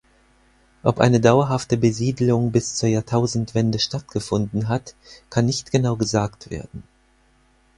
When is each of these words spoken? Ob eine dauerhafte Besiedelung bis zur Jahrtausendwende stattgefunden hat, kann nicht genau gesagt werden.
Ob 0.81 0.99
eine 0.99 1.19
dauerhafte 1.19 1.77
Besiedelung 1.77 2.51
bis 2.51 2.73
zur 2.73 2.89
Jahrtausendwende 2.89 3.77
stattgefunden 3.77 4.67
hat, 4.67 4.95
kann 5.29 5.45
nicht 5.45 5.69
genau 5.71 5.95
gesagt 5.95 6.49
werden. 6.49 6.81